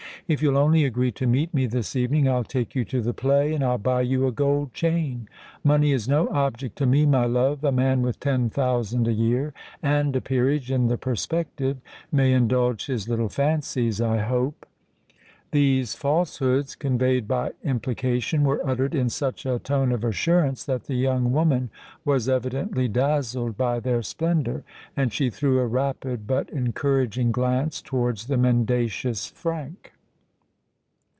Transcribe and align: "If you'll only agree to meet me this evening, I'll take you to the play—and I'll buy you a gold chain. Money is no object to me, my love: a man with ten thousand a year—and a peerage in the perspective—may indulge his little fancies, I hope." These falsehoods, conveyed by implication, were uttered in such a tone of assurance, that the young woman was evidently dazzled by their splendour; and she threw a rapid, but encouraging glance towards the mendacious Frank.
"If 0.27 0.41
you'll 0.41 0.57
only 0.57 0.85
agree 0.85 1.11
to 1.13 1.27
meet 1.27 1.53
me 1.53 1.65
this 1.65 1.93
evening, 1.93 2.29
I'll 2.29 2.45
take 2.45 2.73
you 2.73 2.85
to 2.85 3.01
the 3.01 3.13
play—and 3.13 3.61
I'll 3.65 3.77
buy 3.77 3.99
you 4.03 4.27
a 4.27 4.31
gold 4.31 4.73
chain. 4.73 5.27
Money 5.61 5.91
is 5.91 6.07
no 6.07 6.29
object 6.29 6.77
to 6.77 6.85
me, 6.85 7.05
my 7.05 7.25
love: 7.25 7.65
a 7.65 7.71
man 7.73 8.01
with 8.01 8.17
ten 8.21 8.49
thousand 8.49 9.09
a 9.09 9.11
year—and 9.11 10.15
a 10.15 10.21
peerage 10.21 10.71
in 10.71 10.87
the 10.87 10.97
perspective—may 10.97 12.31
indulge 12.31 12.85
his 12.85 13.09
little 13.09 13.27
fancies, 13.27 13.99
I 13.99 14.19
hope." 14.19 14.65
These 15.51 15.95
falsehoods, 15.95 16.75
conveyed 16.75 17.27
by 17.27 17.51
implication, 17.65 18.45
were 18.45 18.65
uttered 18.65 18.95
in 18.95 19.09
such 19.09 19.45
a 19.45 19.59
tone 19.59 19.91
of 19.91 20.05
assurance, 20.05 20.63
that 20.63 20.85
the 20.85 20.95
young 20.95 21.33
woman 21.33 21.71
was 22.05 22.29
evidently 22.29 22.87
dazzled 22.87 23.57
by 23.57 23.81
their 23.81 24.01
splendour; 24.01 24.63
and 24.95 25.11
she 25.11 25.29
threw 25.29 25.59
a 25.59 25.67
rapid, 25.67 26.25
but 26.25 26.49
encouraging 26.51 27.33
glance 27.33 27.81
towards 27.81 28.27
the 28.27 28.37
mendacious 28.37 29.27
Frank. 29.27 29.91